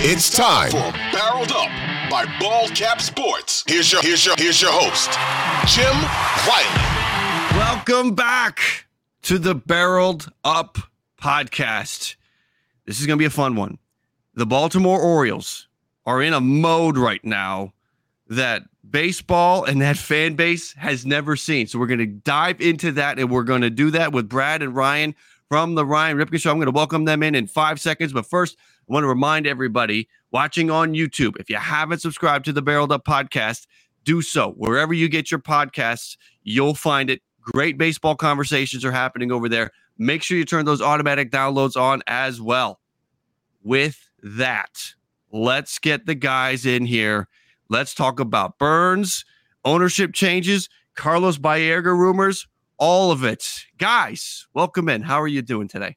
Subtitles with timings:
[0.00, 1.68] It's time for Barreled Up
[2.08, 3.64] by Bald Cap Sports.
[3.66, 5.10] Here's your here's your here's your host,
[5.66, 5.92] Jim
[6.46, 7.58] Wiley.
[7.58, 8.86] Welcome back
[9.22, 10.78] to the Barreled Up
[11.20, 12.14] podcast.
[12.86, 13.78] This is going to be a fun one.
[14.34, 15.66] The Baltimore Orioles
[16.06, 17.72] are in a mode right now
[18.28, 21.66] that baseball and that fan base has never seen.
[21.66, 24.62] So we're going to dive into that and we're going to do that with Brad
[24.62, 25.16] and Ryan
[25.48, 26.52] from the Ryan Ripken Show.
[26.52, 28.12] I'm going to welcome them in in five seconds.
[28.12, 28.56] But first,
[28.88, 32.90] I want to remind everybody watching on YouTube if you haven't subscribed to the Barreled
[32.90, 33.66] Up podcast,
[34.04, 34.52] do so.
[34.52, 37.20] Wherever you get your podcasts, you'll find it.
[37.42, 39.70] Great baseball conversations are happening over there.
[39.98, 42.80] Make sure you turn those automatic downloads on as well.
[43.62, 44.94] With that,
[45.32, 47.28] let's get the guys in here.
[47.68, 49.26] Let's talk about Burnes,
[49.64, 52.46] ownership changes, Carlos Baerga rumors,
[52.78, 53.66] all of it.
[53.76, 55.02] Guys, welcome in.
[55.02, 55.96] How are you doing today?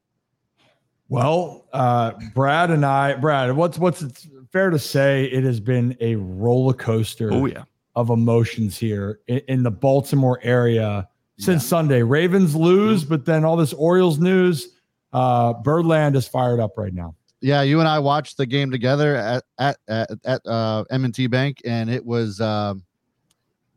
[1.11, 5.25] Well, uh, Brad and I, Brad, what's what's it's fair to say?
[5.25, 7.33] It has been a roller coaster.
[7.33, 7.65] Oh yeah,
[7.97, 11.67] of emotions here in, in the Baltimore area since yeah.
[11.67, 12.01] Sunday.
[12.01, 14.69] Ravens lose, but then all this Orioles news.
[15.11, 17.13] Uh, Birdland is fired up right now.
[17.41, 21.57] Yeah, you and I watched the game together at at at, at uh, M&T Bank,
[21.65, 22.85] and it was um,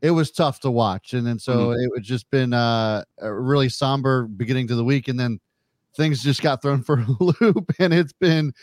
[0.01, 1.13] it was tough to watch.
[1.13, 1.83] And then so mm-hmm.
[1.83, 5.41] it was just been uh, a really somber beginning to the week, and then
[5.95, 8.53] things just got thrown for a loop and it's been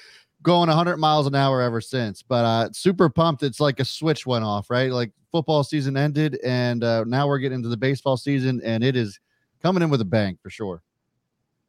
[0.42, 2.22] going 100 miles an hour ever since.
[2.22, 3.42] But uh, super pumped.
[3.42, 4.90] It's like a switch went off, right?
[4.90, 8.96] Like football season ended, and uh, now we're getting into the baseball season, and it
[8.96, 9.18] is
[9.62, 10.82] coming in with a bang for sure.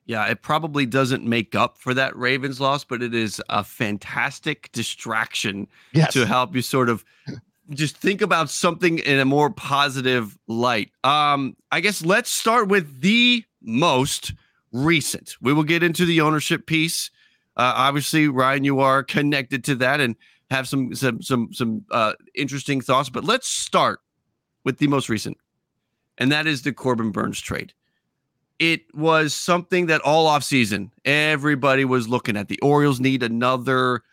[0.05, 4.69] Yeah, it probably doesn't make up for that Ravens loss, but it is a fantastic
[4.73, 6.11] distraction yes.
[6.13, 7.05] to help you sort of
[7.69, 10.91] just think about something in a more positive light.
[11.05, 14.33] Um, I guess let's start with the most
[14.73, 15.35] recent.
[15.41, 17.09] We will get into the ownership piece.
[17.55, 20.15] Uh, obviously, Ryan, you are connected to that and
[20.49, 23.09] have some some some some uh, interesting thoughts.
[23.09, 23.99] But let's start
[24.65, 25.37] with the most recent,
[26.17, 27.73] and that is the Corbin Burnes trade.
[28.59, 32.47] It was something that all off season everybody was looking at.
[32.47, 34.03] The Orioles need another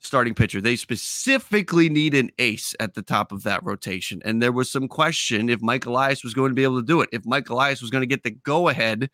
[0.00, 0.60] starting pitcher.
[0.60, 4.86] They specifically need an ace at the top of that rotation, and there was some
[4.86, 7.08] question if Mike Elias was going to be able to do it.
[7.12, 9.10] If Mike Elias was going to get the go ahead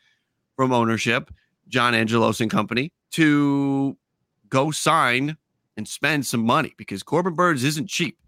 [0.61, 1.31] from ownership,
[1.69, 3.97] John Angelos and company, to
[4.51, 5.39] go sign
[5.79, 8.19] and spend some money because Corbin Burnes isn't cheap.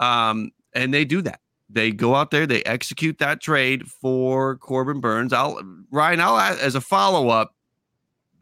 [0.00, 1.38] Um, and they do that.
[1.70, 5.32] They go out there, they execute that trade for Corbin Burnes.
[5.32, 7.54] I'll Ryan, I'll as a follow up.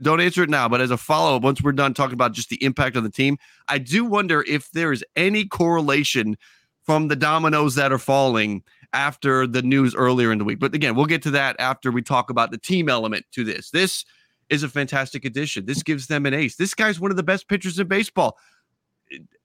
[0.01, 2.49] Don't answer it now, but as a follow up, once we're done talking about just
[2.49, 3.37] the impact on the team,
[3.69, 6.39] I do wonder if there is any correlation
[6.85, 8.63] from the dominoes that are falling
[8.93, 10.61] after the news earlier in the week.
[10.61, 13.71] But again, we'll get to that after we talk about the team element to this.
[13.71, 14.05] This
[14.49, 15.67] is a fantastic addition.
[15.67, 16.57] This gives them an ace.
[16.57, 18.37] This guy's one of the best pitchers in baseball.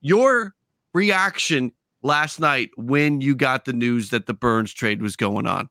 [0.02, 0.54] Your
[0.94, 1.72] reaction
[2.04, 5.70] last night when you got the news that the Burnes trade was going on?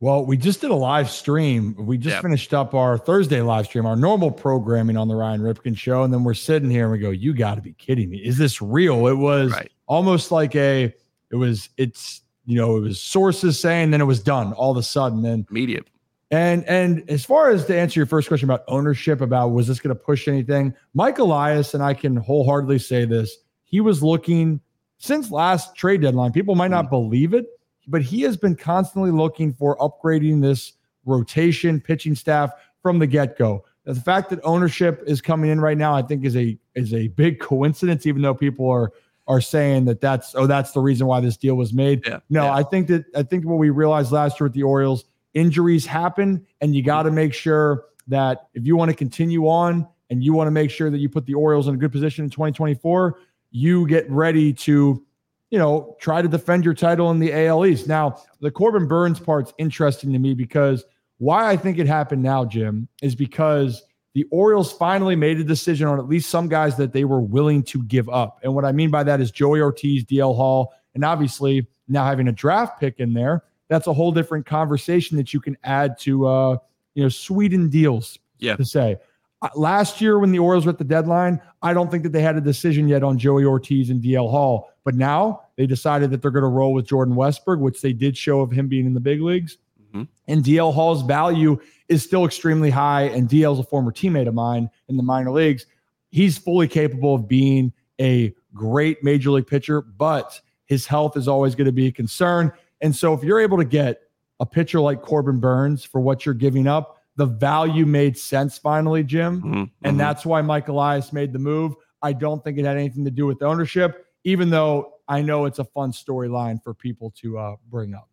[0.00, 1.74] Well, we just did a live stream.
[1.78, 2.22] We just yep.
[2.22, 6.02] finished up our Thursday live stream, our normal programming on the Ryan Ripken show.
[6.02, 8.18] And then we're sitting here and we go, You got to be kidding me.
[8.18, 9.06] Is this real?
[9.06, 9.70] It was right.
[9.86, 10.92] almost like a,
[11.30, 14.76] it was, it's, you know, it was sources saying, then it was done all of
[14.76, 15.24] a sudden.
[15.24, 15.88] And immediate.
[16.30, 19.78] And and as far as to answer your first question about ownership, about was this
[19.78, 24.60] going to push anything, Mike Elias, and I can wholeheartedly say this, he was looking
[24.98, 26.32] since last trade deadline.
[26.32, 26.90] People might not mm.
[26.90, 27.46] believe it,
[27.86, 30.72] but he has been constantly looking for upgrading this
[31.04, 32.50] rotation pitching staff
[32.82, 33.64] from the get-go.
[33.84, 37.08] The fact that ownership is coming in right now, I think, is a is a
[37.08, 38.06] big coincidence.
[38.06, 38.92] Even though people are
[39.26, 42.06] are saying that that's oh that's the reason why this deal was made.
[42.06, 42.54] Yeah, no, yeah.
[42.54, 45.04] I think that I think what we realized last year with the Orioles
[45.34, 49.86] injuries happen and you got to make sure that if you want to continue on
[50.10, 52.24] and you want to make sure that you put the Orioles in a good position
[52.24, 53.18] in 2024,
[53.50, 55.04] you get ready to,
[55.50, 57.88] you know, try to defend your title in the AL East.
[57.88, 60.84] Now, the Corbin Burnes part's interesting to me because
[61.18, 63.82] why I think it happened now, Jim, is because
[64.14, 67.62] the Orioles finally made a decision on at least some guys that they were willing
[67.64, 68.38] to give up.
[68.42, 72.28] And what I mean by that is Joey Ortiz, DL Hall, and obviously now having
[72.28, 76.26] a draft pick in there that's a whole different conversation that you can add to
[76.26, 76.56] uh,
[76.94, 78.18] you know Sweden deals.
[78.38, 78.56] Yeah.
[78.56, 78.96] To say.
[79.40, 82.20] Uh, last year when the Orioles were at the deadline, I don't think that they
[82.20, 84.70] had a decision yet on Joey Ortiz and DL Hall.
[84.84, 88.18] But now they decided that they're going to roll with Jordan Westburg, which they did
[88.18, 89.56] show of him being in the big leagues.
[89.94, 90.02] Mm-hmm.
[90.28, 91.58] And DL Hall's value
[91.88, 93.02] is still extremely high.
[93.02, 95.66] And DL's a former teammate of mine in the minor leagues.
[96.10, 101.54] He's fully capable of being a great major league pitcher, but his health is always
[101.54, 102.52] going to be a concern.
[102.80, 104.02] And so if you're able to get
[104.40, 109.04] a pitcher like Corbin Burnes for what you're giving up, the value made sense finally,
[109.04, 109.38] Jim.
[109.38, 109.48] Mm-hmm.
[109.48, 109.96] And mm-hmm.
[109.96, 111.74] that's why Mike Elias made the move.
[112.02, 115.58] I don't think it had anything to do with ownership, even though I know it's
[115.58, 118.08] a fun storyline for people to uh, bring up.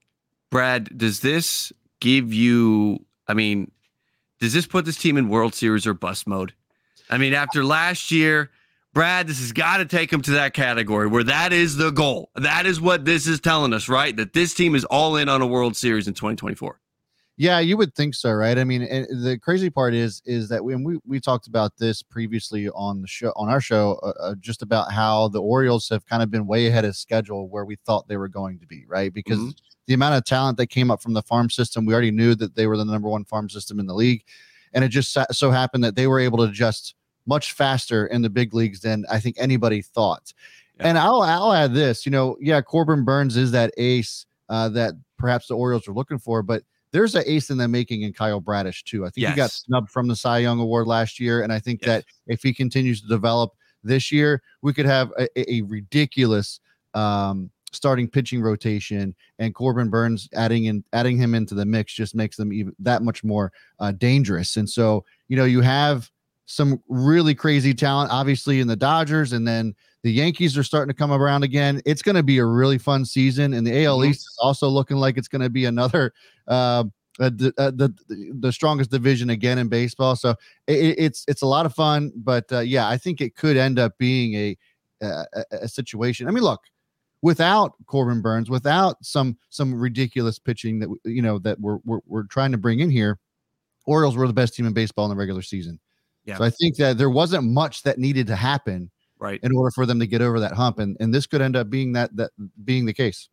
[0.51, 1.71] Brad, does this
[2.01, 3.71] give you, I mean,
[4.39, 6.53] does this put this team in World Series or bust mode?
[7.09, 8.51] I mean, after last year,
[8.93, 12.29] Brad, this has got to take them to that category where that is the goal.
[12.35, 14.15] That is what this is telling us, right?
[14.15, 16.79] That this team is all in on a World Series in 2024.
[17.37, 18.57] Yeah, you would think so, right?
[18.57, 22.69] I mean, the crazy part is is that when we we talked about this previously
[22.69, 26.21] on the show on our show, uh, uh, just about how the Orioles have kind
[26.21, 29.11] of been way ahead of schedule where we thought they were going to be, right?
[29.11, 29.49] Because mm-hmm.
[29.91, 32.55] The amount of talent that came up from the farm system, we already knew that
[32.55, 34.23] they were the number one farm system in the league,
[34.71, 36.95] and it just so happened that they were able to adjust
[37.25, 40.33] much faster in the big leagues than I think anybody thought.
[40.79, 40.87] Yeah.
[40.87, 44.93] And I'll I'll add this, you know, yeah, Corbin Burnes is that ace uh, that
[45.17, 46.63] perhaps the Orioles are looking for, but
[46.93, 49.03] there's an ace in the making in Kyle Bradish too.
[49.03, 49.31] I think yes.
[49.33, 51.87] he got snubbed from the Cy Young Award last year, and I think yes.
[51.87, 53.51] that if he continues to develop
[53.83, 56.61] this year, we could have a, a ridiculous
[56.93, 62.15] um, starting pitching rotation, and Corbin Burnes adding in adding him into the mix just
[62.15, 64.57] makes them even that much more uh, dangerous.
[64.57, 66.09] And so, you know, you have
[66.45, 69.73] some really crazy talent, obviously, in the Dodgers, and then
[70.03, 71.81] the Yankees are starting to come around again.
[71.85, 74.11] It's going to be a really fun season, and the AL mm-hmm.
[74.11, 76.13] East is also looking like it's going to be another
[76.47, 76.85] uh,
[77.19, 77.93] uh, the, uh, the
[78.39, 80.15] the strongest division again in baseball.
[80.15, 80.31] So
[80.67, 83.79] it, it's it's a lot of fun, but uh, yeah, I think it could end
[83.79, 84.57] up being a,
[85.01, 86.27] a a situation.
[86.27, 86.61] I mean, look,
[87.21, 92.23] without Corbin Burnes, without some some ridiculous pitching that you know that we're, we're we're
[92.23, 93.19] trying to bring in here,
[93.85, 95.79] Orioles were the best team in baseball in the regular season.
[96.25, 96.37] Yeah.
[96.37, 99.85] So I think that there wasn't much that needed to happen right in order for
[99.85, 102.31] them to get over that hump and and this could end up being that that
[102.63, 103.29] being the case.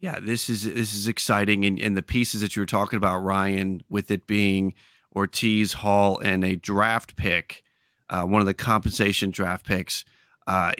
[0.00, 3.18] Yeah, this is this is exciting and and the pieces that you were talking about
[3.18, 4.74] Ryan with it being
[5.14, 7.64] Ortiz, Hall and a draft pick,
[8.10, 10.04] uh, one of the compensation draft picks.
[10.46, 10.72] Uh,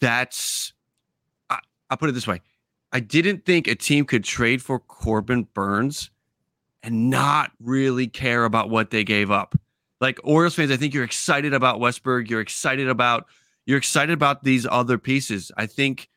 [0.00, 0.72] that's
[1.90, 2.40] I'll put it this way.
[2.92, 6.10] I didn't think a team could trade for Corbin Burnes
[6.82, 9.56] and not really care about what they gave up
[10.00, 12.28] like Orioles fans, I think you're excited about Westburg.
[12.28, 13.26] You're excited about
[13.64, 15.50] you're excited about these other pieces.
[15.56, 16.08] I think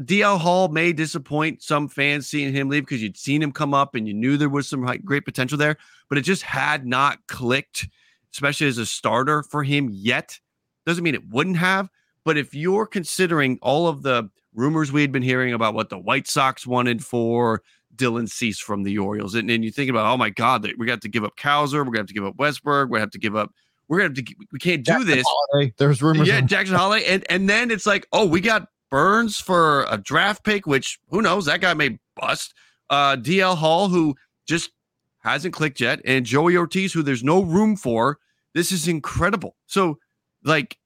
[0.00, 3.94] DL Hall may disappoint some fans seeing him leave because you'd seen him come up
[3.94, 5.76] and you knew there was some great potential there,
[6.08, 7.88] but it just had not clicked,
[8.32, 10.38] especially as a starter for him yet.
[10.86, 11.88] Doesn't mean it wouldn't have,
[12.24, 15.98] but if you're considering all of the rumors we had been hearing about what the
[15.98, 17.62] White Sox wanted for
[17.94, 19.34] Dylan Cease from the Orioles.
[19.34, 21.84] And, then you think about, oh my God, we got to give up Cowser, we're
[21.84, 23.52] gonna have to give up Westburg, we have to give up,
[23.88, 25.26] we're gonna have to, we can't do Jackson this.
[25.26, 25.74] Holliday.
[25.78, 26.28] There's rumors.
[26.28, 30.44] Yeah, Jackson Holliday, and and then it's like, oh, we got Burnes for a draft
[30.44, 32.54] pick, which who knows, that guy may bust.
[32.90, 34.14] Uh, DL Hall, who
[34.46, 34.70] just
[35.18, 38.18] hasn't clicked yet, and Joey Ortiz, who there's no room for.
[38.54, 39.56] This is incredible.
[39.66, 39.98] So,
[40.42, 40.78] like,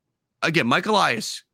[0.43, 1.45] again, Mike Elias,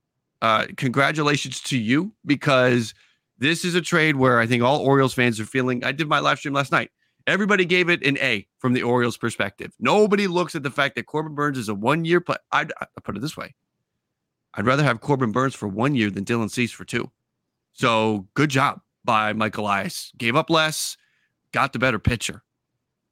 [0.42, 2.94] uh, congratulations to you because
[3.38, 5.84] this is a trade where I think all Orioles fans are feeling.
[5.84, 6.90] I did my live stream last night.
[7.26, 9.72] Everybody gave it an A from the Orioles' perspective.
[9.78, 12.36] Nobody looks at the fact that Corbin Burnes is a one-year play.
[12.52, 13.54] I'd, i put it this way:
[14.54, 17.10] I'd rather have Corbin Burnes for one year than Dylan Cease for two.
[17.72, 20.10] So good job by Michael Elias.
[20.16, 20.96] Gave up less,
[21.52, 22.42] got the better pitcher.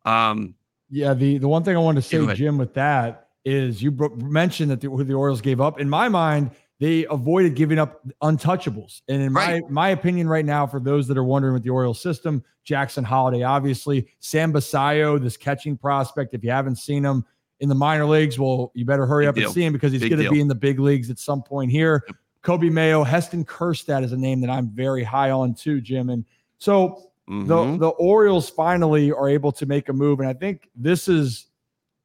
[0.05, 0.55] Um,
[0.89, 4.71] yeah, the the one thing I want to say, Jim, with that is you mentioned
[4.71, 5.79] that the, the Orioles gave up.
[5.79, 9.01] In my mind, they avoided giving up untouchables.
[9.09, 9.63] And in right.
[9.63, 13.05] my my opinion, right now, for those that are wondering with the Orioles system, Jackson
[13.05, 16.35] Holliday, obviously, Sam Basallo, this catching prospect.
[16.35, 17.25] If you haven't seen him
[17.61, 19.45] in the minor leagues, well, you better hurry big up deal.
[19.47, 21.71] and see him because he's going to be in the big leagues at some point
[21.71, 22.05] here.
[22.07, 22.17] Yep.
[22.43, 26.11] Coby Mayo, Heston Kjerstad is a name that I'm very high on too, Jim.
[26.11, 26.25] And
[26.59, 27.47] so mm-hmm.
[27.47, 31.47] the the Orioles finally are able to make a move, and I think this is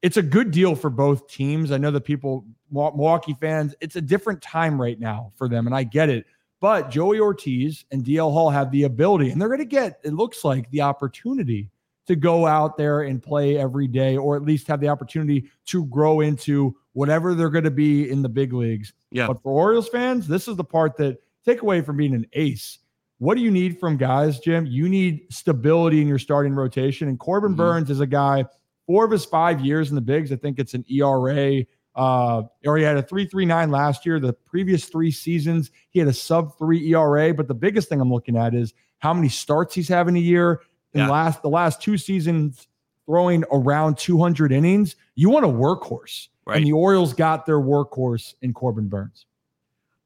[0.01, 1.71] it's a good deal for both teams.
[1.71, 5.75] I know that people, Milwaukee fans, it's a different time right now for them, and
[5.75, 6.25] I get it.
[6.59, 10.13] But Joey Ortiz and DL Hall have the ability, and they're going to get, it
[10.13, 11.69] looks like, the opportunity
[12.07, 15.85] to go out there and play every day, or at least have the opportunity to
[15.85, 18.93] grow into whatever they're going to be in the big leagues.
[19.11, 19.27] Yeah.
[19.27, 22.79] But for Orioles fans, this is the part that take away from being an ace.
[23.19, 24.65] What do you need from guys, Jim?
[24.65, 27.07] You need stability in your starting rotation.
[27.07, 27.57] And Corbin mm-hmm.
[27.57, 28.45] Burnes is a guy,
[28.91, 31.63] four of his five years in the bigs, I think it's an ERA.
[31.95, 34.19] Uh, or he had a 339 last year.
[34.19, 37.33] The previous three seasons, he had a sub three ERA.
[37.33, 40.61] But the biggest thing I'm looking at is how many starts he's having a year.
[40.93, 41.09] In yeah.
[41.09, 42.67] last the last two seasons,
[43.05, 44.97] throwing around 200 innings.
[45.15, 46.27] You want a workhorse.
[46.45, 46.57] Right.
[46.57, 49.25] And the Orioles got their workhorse in Corbin Burnes.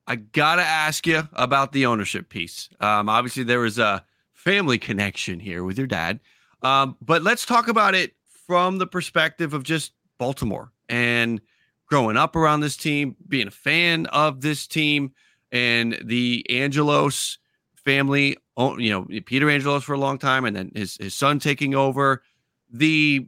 [0.05, 2.69] I got to ask you about the ownership piece.
[2.79, 6.19] Um, obviously, there was a family connection here with your dad.
[6.61, 8.13] Um, but let's talk about it
[8.45, 11.41] from the perspective of just Baltimore and
[11.87, 15.11] growing up around this team, being a fan of this team,
[15.51, 17.37] and the Angelos
[17.75, 21.75] family, you know, Peter Angelos for a long time, and then his, his son taking
[21.75, 22.23] over.
[22.71, 23.27] The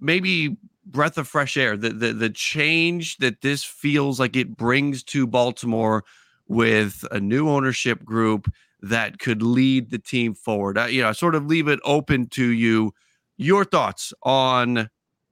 [0.00, 1.76] maybe breath of fresh air.
[1.76, 6.04] The, the the change that this feels like it brings to Baltimore
[6.48, 8.50] with a new ownership group
[8.82, 10.78] that could lead the team forward.
[10.78, 12.94] I, you know, I sort of leave it open to you.
[13.36, 14.88] Your thoughts on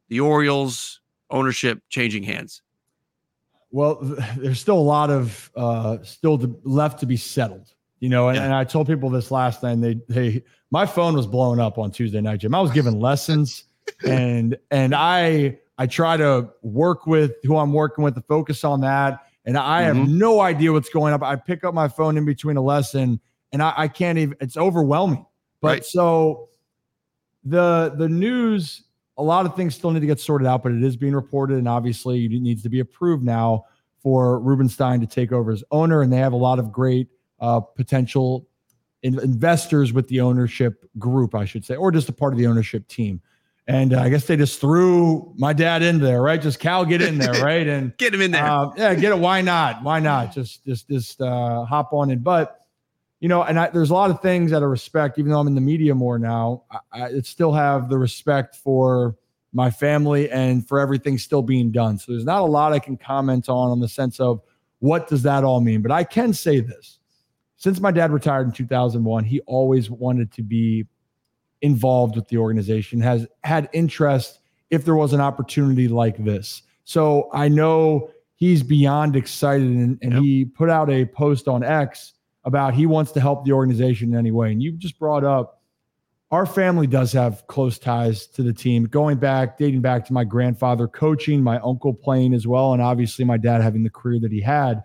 [0.08, 2.62] the Orioles ownership changing hands?
[3.70, 3.99] Well,
[4.37, 7.75] there's still a lot of uh, still to, left to be settled.
[8.00, 8.44] You know, and, yeah.
[8.44, 9.73] and I told people this last night.
[9.73, 12.54] And they, they, my phone was blowing up on Tuesday night, Jim.
[12.54, 13.64] I was giving lessons
[14.06, 18.80] and and I I try to work with who I'm working with to focus on
[18.82, 19.20] that.
[19.44, 19.99] And I mm-hmm.
[19.99, 21.23] have no idea what's going up.
[21.23, 23.20] I pick up my phone in between a lesson
[23.52, 25.26] and I, I can't even it's overwhelming.
[25.61, 25.84] But right.
[25.84, 26.49] so
[27.44, 28.84] the the news,
[29.16, 31.58] a lot of things still need to get sorted out, but it is being reported,
[31.58, 33.64] and obviously it needs to be approved now
[34.02, 36.02] for Rubenstein to take over as owner.
[36.02, 37.08] And they have a lot of great
[37.40, 38.46] uh, potential
[39.02, 42.46] in, investors with the ownership group, I should say, or just a part of the
[42.46, 43.20] ownership team.
[43.66, 46.40] And uh, I guess they just threw my dad in there, right?
[46.40, 47.66] Just Cal, get in there, right?
[47.66, 48.44] And get him in there.
[48.44, 49.18] Uh, yeah, get it.
[49.18, 49.82] Why not?
[49.82, 50.34] Why not?
[50.34, 52.18] Just, just, just uh, hop on in.
[52.18, 52.63] But
[53.25, 55.47] you know, and I, there's a lot of things that I respect, even though I'm
[55.47, 56.64] in the media more now.
[56.93, 59.16] I, I still have the respect for
[59.54, 61.97] my family and for everything still being done.
[61.97, 64.43] So there's not a lot I can comment on on the sense of
[64.81, 65.81] what does that all mean.
[65.81, 66.99] But I can say this:
[67.57, 70.85] since my dad retired in 2001, he always wanted to be
[71.62, 76.61] involved with the organization, has had interest if there was an opportunity like this.
[76.85, 80.23] So I know he's beyond excited and, and yep.
[80.23, 82.13] he put out a post on X
[82.44, 84.52] about he wants to help the organization in any way.
[84.52, 85.60] And you just brought up
[86.34, 90.24] our family does have close ties to the team, going back, dating back to my
[90.24, 94.32] grandfather coaching, my uncle playing as well, and obviously my dad having the career that
[94.32, 94.82] he had.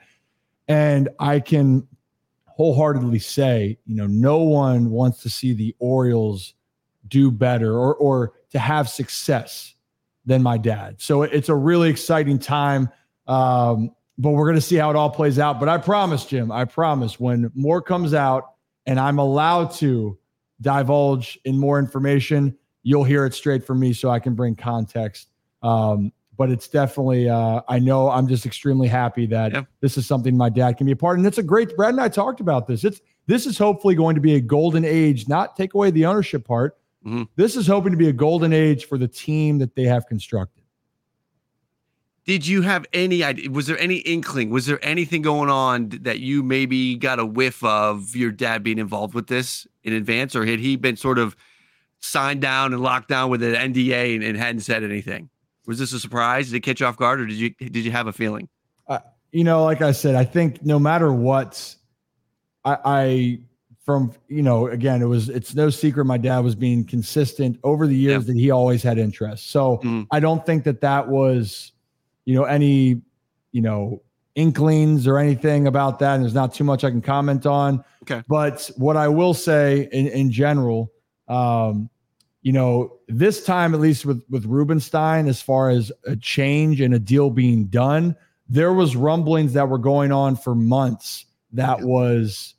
[0.68, 1.88] And I can
[2.46, 6.54] wholeheartedly say, you know, no one wants to see the Orioles
[7.08, 9.74] do better or or to have success
[10.26, 11.02] than my dad.
[11.02, 12.90] So it's a really exciting time.
[13.26, 15.60] Um, but we're going to see how it all plays out.
[15.60, 18.52] But I promise, Jim, I promise when more comes out
[18.86, 20.18] and I'm allowed to
[20.62, 25.30] divulge in more information, you'll hear it straight from me so I can bring context.
[25.64, 29.64] Um, but it's definitely, uh, I know I'm just extremely happy that yeah.
[29.82, 31.18] this is something my dad can be a part.
[31.18, 31.20] of.
[31.20, 32.84] And it's a great, Brad and I talked about this.
[32.84, 36.46] It's, this is hopefully going to be a golden age, not take away the ownership
[36.46, 37.24] part, Mm-hmm.
[37.36, 40.59] This is hoping to be a golden age for the team that they have constructed.
[42.30, 43.50] Did you have any idea?
[43.50, 44.52] Was there any inkling?
[44.52, 48.78] Was there anything going on that you maybe got a whiff of your dad being
[48.78, 51.36] involved with this in advance, or had he been sort of
[52.02, 55.32] signed down and locked down with an NDA and, and hadn't said anything.
[55.66, 56.52] Was this a surprise?
[56.52, 58.48] Did it catch you off guard, or did you did you have a feeling?
[58.88, 59.00] Uh,
[59.32, 61.76] you know, like I said, I think no matter what,
[62.64, 63.40] I, I
[63.84, 67.88] from you know again it was it's no secret my dad was being consistent over
[67.88, 70.06] the years that he always had interest so mm.
[70.12, 71.72] i don't think that that was
[72.30, 73.02] you know any
[73.54, 74.04] you know
[74.36, 77.84] inklings or anything about that and there's not too much i can comment on.
[78.04, 78.24] Okay.
[78.28, 80.92] But what i will say in, in general
[81.28, 81.90] um
[82.44, 86.94] you know this time at least with with rubenstein as far as a change and
[86.94, 88.16] a deal being done
[88.48, 92.54] there was rumblings that were going on for months that was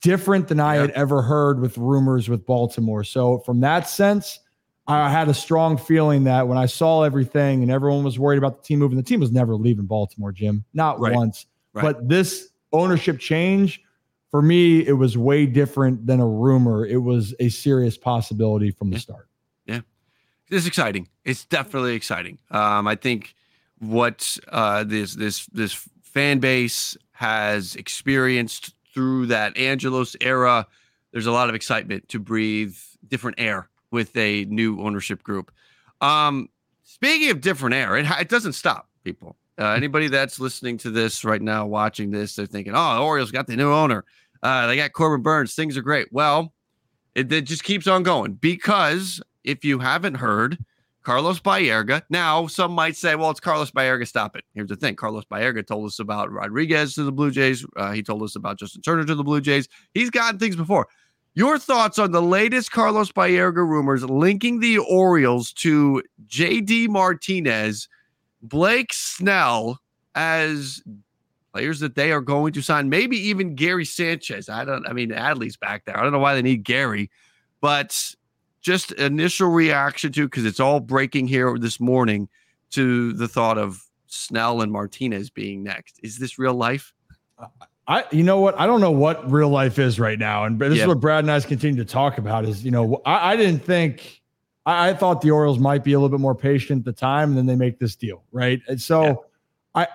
[0.00, 3.04] different than I had ever heard with rumors with Baltimore.
[3.04, 4.40] So from that sense,
[4.90, 8.62] I had a strong feeling that when I saw everything and everyone was worried about
[8.62, 11.14] the team moving, the team was never leaving Baltimore, Jim, not right.
[11.14, 11.46] once.
[11.72, 11.82] Right.
[11.82, 13.80] But this ownership change,
[14.30, 16.84] for me, it was way different than a rumor.
[16.86, 19.00] It was a serious possibility from the yeah.
[19.00, 19.28] start.
[19.66, 19.80] Yeah,
[20.48, 21.08] it's exciting.
[21.24, 22.38] It's definitely exciting.
[22.50, 23.34] Um, I think
[23.78, 30.66] what uh, this this this fan base has experienced through that Angelos era,
[31.12, 32.74] there's a lot of excitement to breathe
[33.08, 35.52] different air with a new ownership group.
[36.00, 36.48] Um,
[36.84, 39.36] speaking of different air, it, it doesn't stop people.
[39.58, 43.30] Uh, anybody that's listening to this right now, watching this, they're thinking, "Oh, the Orioles
[43.30, 44.04] got the new owner.
[44.42, 45.54] Uh, they got Corbin Burnes.
[45.54, 46.54] Things are great." Well,
[47.14, 50.58] it, it just keeps on going because if you haven't heard,
[51.02, 52.02] Carlos Baerga.
[52.10, 54.06] Now, some might say, well, it's Carlos Baerga.
[54.06, 54.44] Stop it.
[54.54, 57.64] Here's the thing Carlos Baerga told us about Rodriguez to the Blue Jays.
[57.76, 59.68] Uh, he told us about Justin Turner to the Blue Jays.
[59.94, 60.88] He's gotten things before.
[61.34, 67.88] Your thoughts on the latest Carlos Baerga rumors linking the Orioles to JD Martinez,
[68.42, 69.80] Blake Snell
[70.16, 70.82] as
[71.52, 74.48] players that they are going to sign, maybe even Gary Sanchez.
[74.48, 75.96] I don't, I mean, Adley's back there.
[75.96, 77.10] I don't know why they need Gary,
[77.60, 78.14] but
[78.60, 82.28] just initial reaction to because it's all breaking here this morning
[82.70, 85.98] to the thought of Snell and Martinez being next.
[86.02, 86.92] Is this real life?
[87.90, 88.58] I, you know what?
[88.58, 90.82] I don't know what real life is right now, and this yeah.
[90.82, 92.44] is what Brad and I continue to talk about.
[92.44, 94.22] Is you know, I, I didn't think,
[94.64, 97.30] I, I, thought the Orioles might be a little bit more patient at the time,
[97.30, 98.60] and then they make this deal, right?
[98.68, 99.14] And so, yeah.
[99.74, 99.88] I,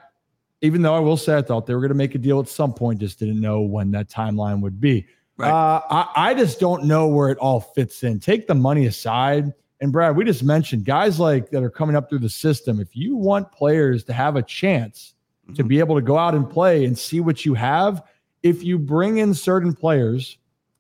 [0.59, 2.49] even though I will say I thought they were going to make a deal at
[2.49, 5.07] some point, just didn't know when that timeline would be.
[5.37, 5.49] Right.
[5.49, 8.19] Uh, I, I just don't know where it all fits in.
[8.19, 9.53] Take the money aside.
[9.79, 12.81] And Brad, we just mentioned guys like that are coming up through the system.
[12.81, 15.13] If you want players to have a chance
[15.45, 15.53] mm-hmm.
[15.53, 18.03] to be able to go out and play and see what you have,
[18.43, 20.37] if you bring in certain players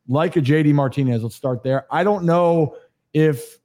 [0.07, 1.85] like a JD Martinez, let's start there.
[1.91, 2.77] I don't know
[3.13, 3.57] if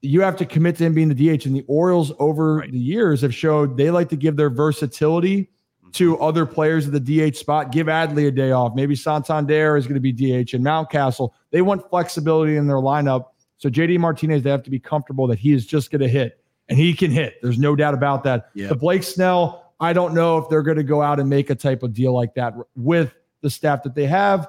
[0.00, 1.46] you have to commit to him being the DH.
[1.46, 2.70] And the Orioles over right.
[2.70, 5.50] the years have showed they like to give their versatility
[5.92, 7.72] to other players at the DH spot.
[7.72, 8.74] Give Adley a day off.
[8.74, 11.30] Maybe Santander is going to be DH and Mountcastle.
[11.50, 13.26] They want flexibility in their lineup.
[13.56, 16.44] So JD Martinez, they have to be comfortable that he is just going to hit
[16.68, 17.36] and he can hit.
[17.42, 18.50] There's no doubt about that.
[18.54, 18.68] Yep.
[18.68, 21.54] The Blake Snell, I don't know if they're going to go out and make a
[21.54, 24.48] type of deal like that with the staff that they have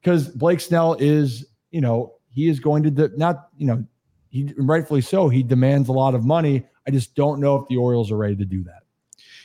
[0.00, 3.84] because Blake Snell is, you know, he is going to de- not, you know,
[4.30, 5.28] he rightfully so.
[5.28, 6.64] He demands a lot of money.
[6.86, 8.82] I just don't know if the Orioles are ready to do that.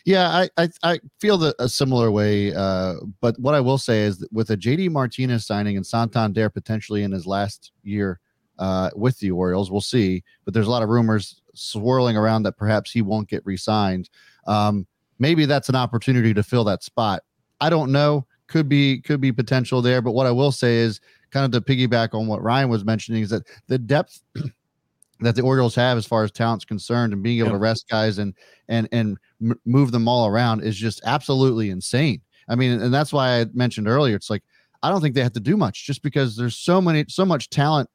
[0.06, 2.54] Yeah, I I, I feel the, a similar way.
[2.54, 6.50] Uh, but what I will say is that with a JD Martinez signing and Santander
[6.52, 8.20] potentially in his last year
[8.60, 10.24] uh, with the Orioles, we'll see.
[10.46, 14.12] But there's a lot of rumors swirling around that perhaps he won't get re-signed.
[14.46, 14.86] Um,
[15.19, 17.21] maybe that's an opportunity to fill that spot.
[17.62, 18.25] I don't know.
[18.47, 20.01] Could be could be potential there.
[20.01, 20.99] But what I will say is
[21.32, 24.21] kind of to piggyback on what Ryan was mentioning is that the depth
[25.21, 28.17] that the Orioles have as far as talent's concerned and being able to rest guys
[28.17, 28.34] and
[28.67, 32.21] and and m- move them all around is just absolutely insane.
[32.47, 34.15] I mean, and that's why I mentioned earlier.
[34.15, 34.43] It's like
[34.84, 37.49] I don't think they have to do much just because there's so many so much
[37.49, 37.89] talent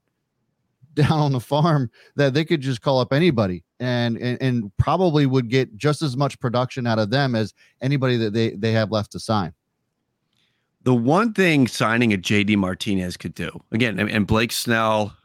[0.95, 5.27] down on the farm that they could just call up anybody and, and and probably
[5.27, 8.93] would get just as much production out of them as anybody that they they have
[8.93, 9.53] left to sign.
[10.83, 15.17] The one thing signing a JD Martinez could do again, and Blake Snell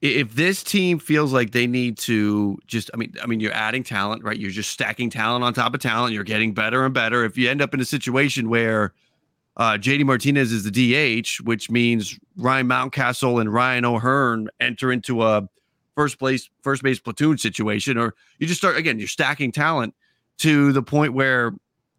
[0.00, 3.82] if this team feels like they need to just i mean i mean you're adding
[3.82, 4.38] talent right?
[4.38, 6.14] You're just stacking talent on top of talent.
[6.14, 7.24] You're getting better and better.
[7.24, 8.92] If you end up in a situation where
[9.56, 15.24] uh, jd martinez is the dh which means ryan mountcastle and ryan o'hearn enter into
[15.24, 15.48] a
[15.98, 19.94] first place first base platoon situation or you just start again you're stacking talent
[20.38, 21.52] to the point where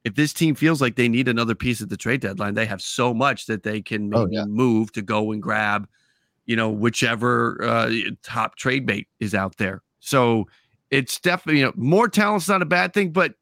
[0.05, 2.81] if this team feels like they need another piece at the trade deadline they have
[2.81, 4.45] so much that they can oh, yeah.
[4.45, 5.87] move to go and grab
[6.49, 7.91] you know, whichever uh,
[8.23, 9.83] top trade bait is out there.
[9.99, 10.47] So
[10.89, 13.35] it's definitely, you know, more talent's not a bad thing, but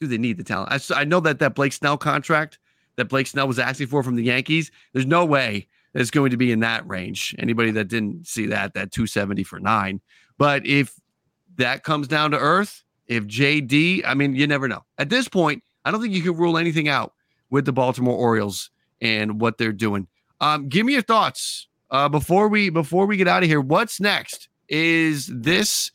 [0.00, 0.72] do they need the talent?
[0.72, 2.58] I, I know that that Blake Snell contract
[2.96, 6.36] that Blake Snell was asking for from the Yankees, there's no way is going to
[6.36, 7.34] be in that range.
[7.38, 10.00] Anybody that didn't see that, that 270 for nine.
[10.38, 10.94] But if
[11.56, 14.82] that comes down to earth, if JD, I mean, you never know.
[14.98, 17.12] At this point, I don't think you can rule anything out
[17.50, 20.08] with the Baltimore Orioles and what they're doing.
[20.40, 23.60] Um, give me your thoughts uh, before we before we get out of here.
[23.60, 24.48] What's next?
[24.68, 25.90] Is this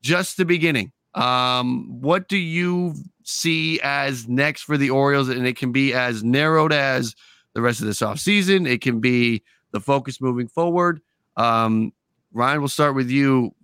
[0.00, 0.92] just the beginning?
[1.14, 5.28] Um, what do you see as next for the Orioles?
[5.28, 7.14] And it can be as narrowed as
[7.54, 8.68] the rest of this offseason.
[8.68, 11.00] It can be the focus moving forward.
[11.36, 11.92] Um,
[12.32, 13.54] Ryan, we'll start with you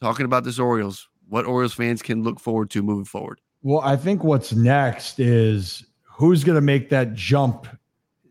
[0.00, 1.08] talking about this Orioles.
[1.28, 3.40] What Orioles fans can look forward to moving forward?
[3.62, 7.66] Well, I think what's next is who's going to make that jump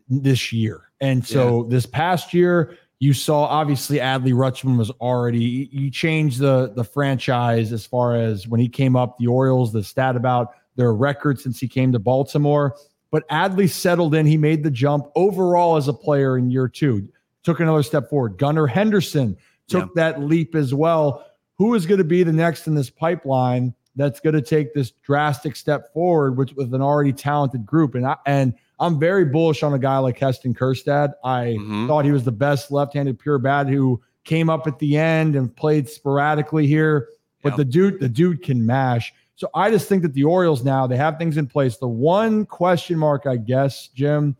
[0.08, 0.90] this year.
[1.00, 1.70] And so yeah.
[1.70, 7.72] this past year, you saw obviously Adley Rutschman was already you changed the the franchise
[7.72, 11.60] as far as when he came up, the Orioles, the stat about their record since
[11.60, 12.74] he came to Baltimore.
[13.10, 14.26] But Adley settled in.
[14.26, 17.08] He made the jump overall as a player in year two.
[17.44, 18.38] Took another step forward.
[18.38, 19.36] Gunnar Henderson
[19.68, 20.10] took yeah.
[20.10, 21.24] that leap as well.
[21.58, 24.90] Who is going to be the next in this pipeline that's going to take this
[24.90, 27.94] drastic step forward, which with an already talented group?
[27.94, 31.14] And I and I'm very bullish on a guy like Heston Kjerstad.
[31.24, 31.86] I mm-hmm.
[31.86, 35.54] thought he was the best left-handed pure bat who came up at the end and
[35.54, 37.08] played sporadically here.
[37.42, 37.56] But yep.
[37.58, 39.14] the dude, the dude can mash.
[39.36, 41.76] So I just think that the Orioles now they have things in place.
[41.76, 44.34] The one question mark, I guess, Jim,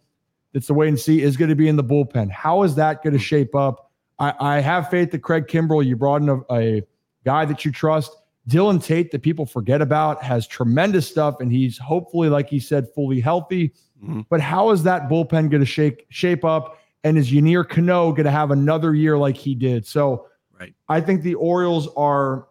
[0.52, 2.30] that's the wait and see is going to be in the bullpen.
[2.30, 3.90] How is that going to shape up?
[4.18, 6.82] I, I, have faith that Craig Kimbrel, you brought in a, a
[7.26, 8.16] guy that you trust.
[8.48, 12.88] Dillon Tate, that people forget about, has tremendous stuff, and he's hopefully, like he said,
[12.94, 13.74] fully healthy.
[14.02, 14.22] Mm-hmm.
[14.30, 16.78] But how is that bullpen going to shake shape up?
[17.04, 19.86] And is Yennier Cano going to have another year like he did?
[19.86, 20.28] So
[20.58, 20.74] right.
[20.88, 22.46] I think the Orioles are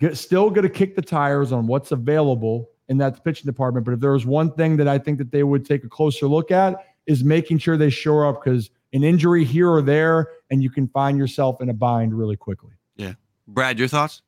[0.00, 3.84] get, still going to kick the tires on what's available in that pitching department.
[3.84, 6.26] But if there was one thing that I think that they would take a closer
[6.26, 10.62] look at is making sure they shore up because an injury here or there, and
[10.62, 12.72] you can find yourself in a bind really quickly.
[12.96, 13.14] Yeah.
[13.46, 14.22] Brad, your thoughts?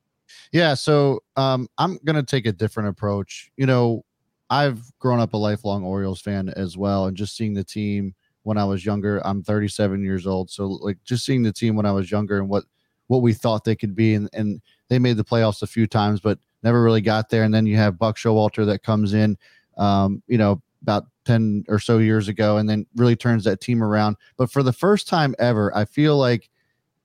[0.53, 3.51] Yeah, so um, I'm gonna take a different approach.
[3.57, 4.05] You know,
[4.51, 8.59] I've grown up a lifelong Orioles fan as well, and just seeing the team when
[8.59, 9.21] I was younger.
[9.27, 12.49] I'm 37 years old, so like just seeing the team when I was younger and
[12.49, 12.65] what
[13.09, 16.21] what we thought they could be, and and they made the playoffs a few times,
[16.21, 17.43] but never really got there.
[17.43, 19.37] And then you have Buck Showalter that comes in,
[19.77, 23.83] um, you know, about 10 or so years ago, and then really turns that team
[23.83, 24.17] around.
[24.37, 26.49] But for the first time ever, I feel like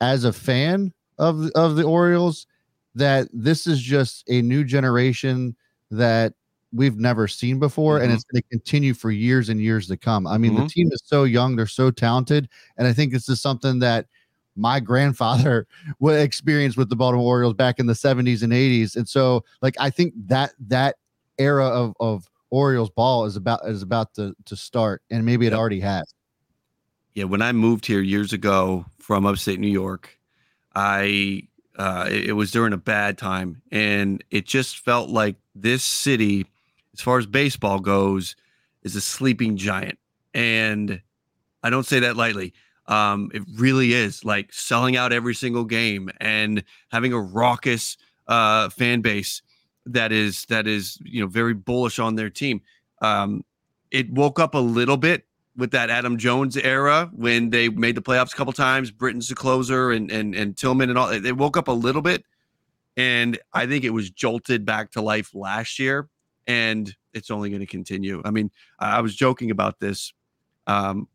[0.02, 2.48] as a fan of of the Orioles,
[2.96, 5.56] that this is just a new generation
[5.92, 6.34] that
[6.72, 8.06] we've never seen before mm-hmm.
[8.06, 10.26] and it's going to continue for years and years to come.
[10.26, 10.64] I mean, mm-hmm.
[10.64, 14.08] the team is so young, they're so talented, and I think this is something that
[14.56, 15.68] my grandfather
[16.00, 18.96] would experience with the Baltimore Orioles back in the 70s and 80s.
[18.96, 20.96] And so like I think that that
[21.38, 25.54] era of of Orioles ball is about is about to to start and maybe it
[25.54, 26.14] already has.
[27.14, 30.18] Yeah, when I moved here years ago from upstate New York,
[30.76, 35.84] I uh, it, it was during a bad time and it just felt like this
[35.84, 36.48] city
[36.94, 38.36] as far as baseball goes,
[38.84, 39.98] is a sleeping giant.
[40.34, 41.02] And
[41.64, 42.54] I don't say that lightly.
[42.88, 48.70] Um, it really is like selling out every single game and having a raucous uh,
[48.70, 49.42] fan base
[49.86, 52.62] that is that is you know very bullish on their team.
[53.02, 53.44] Um,
[53.92, 58.02] it woke up a little bit with that Adam Jones era when they made the
[58.02, 58.92] playoffs a couple times.
[58.92, 61.20] Britton's the closer and and and Tillman and all.
[61.20, 62.24] They woke up a little bit,
[62.98, 66.10] and I think it was jolted back to life last year
[66.48, 68.22] and it's only going to continue.
[68.26, 70.14] I mean, I was joking about this.
[70.68, 71.08] Um,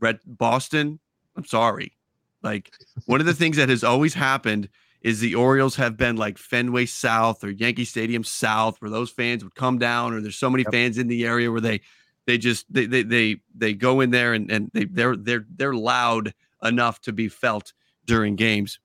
[0.00, 1.00] Red Boston,
[1.36, 1.96] I'm sorry.
[2.42, 2.72] Like
[3.06, 4.68] one of the things that has always happened
[5.02, 9.44] is the Orioles have been like Fenway South or Yankee Stadium South, where those fans
[9.44, 10.72] would come down, or there's so many yep.
[10.72, 11.80] fans in the area where they
[12.26, 15.74] they just they they they, they go in there and, and they they're they're they're
[15.74, 17.72] loud enough to be felt
[18.04, 18.80] during games.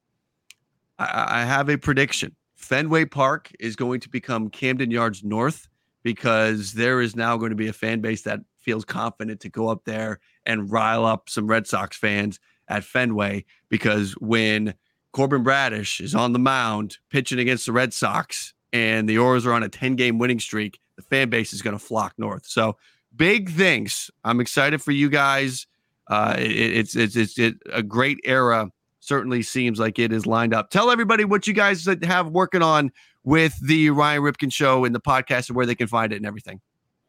[0.99, 2.35] I, I have a prediction.
[2.55, 5.67] Fenway Park is going to become Camden Yards North
[6.03, 9.67] because there is now going to be a fan base that feels confident to go
[9.67, 14.73] up there and rile up some Red Sox fans at Fenway because when
[15.11, 19.53] Corbin Bradish is on the mound pitching against the Red Sox and the Orioles are
[19.53, 22.45] on a 10 game winning streak, the fan base is going to flock north.
[22.45, 22.77] So
[23.15, 24.09] big things.
[24.23, 25.67] I'm excited for you guys.
[26.07, 28.69] Uh, it, it's it's it's it, a great era
[28.99, 30.69] certainly seems like it is lined up.
[30.69, 32.91] Tell everybody what you guys have working on
[33.23, 36.25] with the Ryan Ripken show and the podcast and where they can find it and
[36.25, 36.61] everything.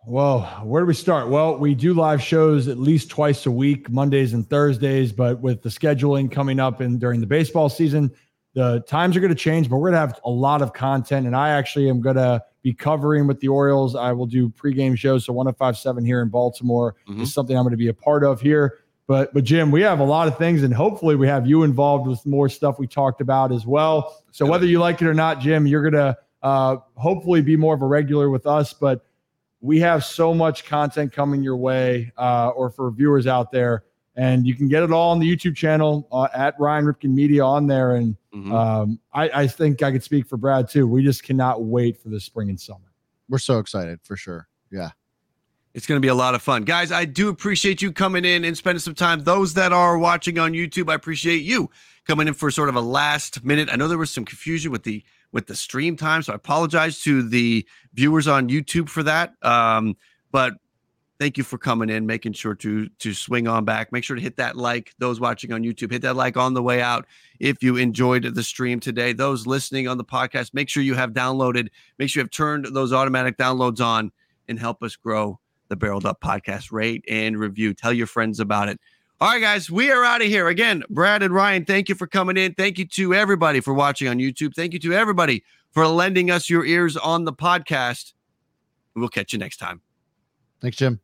[0.07, 1.29] Well, where do we start?
[1.29, 5.63] Well, we do live shows at least twice a week, Mondays and Thursdays, but with
[5.63, 8.11] the scheduling coming up and during the baseball season,
[8.55, 11.27] the times are going to change, but we're going to have a lot of content.
[11.27, 13.95] And I actually am going to be covering with the Orioles.
[13.95, 15.25] I will do pregame shows.
[15.25, 17.23] So 1057 here in Baltimore mm-hmm.
[17.23, 18.81] is something I'm going to be a part of here.
[19.07, 22.07] But but Jim, we have a lot of things, and hopefully we have you involved
[22.07, 24.23] with more stuff we talked about as well.
[24.31, 27.83] So whether you like it or not, Jim, you're gonna uh, hopefully be more of
[27.83, 28.73] a regular with us.
[28.73, 29.05] But
[29.63, 33.85] we have so much content coming your way, uh, or for viewers out there,
[34.17, 37.45] and you can get it all on the YouTube channel uh, at Ryan Ripken Media
[37.45, 37.95] on there.
[37.95, 38.53] And mm-hmm.
[38.53, 40.87] um, I, I think I could speak for Brad too.
[40.87, 42.93] We just cannot wait for the spring and summer.
[43.29, 44.49] We're so excited for sure.
[44.71, 44.91] Yeah.
[45.75, 46.65] It's going to be a lot of fun.
[46.65, 49.25] Guys, I do appreciate you coming in and spending some time.
[49.25, 51.71] Those that are watching on YouTube, I appreciate you
[52.07, 53.71] coming in for sort of a last minute.
[53.73, 57.01] I know there was some confusion with the with the stream time, so I apologize
[57.03, 59.35] to the viewers on YouTube for that.
[59.43, 59.97] Um,
[60.31, 60.55] but
[61.19, 63.93] thank you for coming in, making sure to to swing on back.
[63.93, 64.93] Make sure to hit that like.
[64.99, 67.07] Those watching on YouTube, hit that like on the way out.
[67.39, 71.13] If you enjoyed the stream today, those listening on the podcast, make sure you have
[71.13, 71.69] downloaded.
[71.99, 74.11] Make sure you have turned those automatic downloads on
[74.49, 76.73] and help us grow the Barreled Up podcast.
[76.73, 77.73] Rate and review.
[77.73, 78.81] Tell your friends about it.
[79.23, 80.49] All right, guys, we are out of here.
[80.49, 82.55] Again, Brad and Ryan, thank you for coming in.
[82.55, 84.53] Thank you to everybody for watching on YouTube.
[84.53, 88.15] Thank you to everybody for lending us your ears on the podcast.
[88.97, 89.81] We'll catch you next time.
[90.61, 90.99] Thanks, Jim.